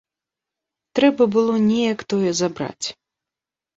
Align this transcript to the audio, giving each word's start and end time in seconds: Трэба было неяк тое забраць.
Трэба 0.99 1.27
было 1.37 1.53
неяк 1.67 1.99
тое 2.15 2.31
забраць. 2.41 2.87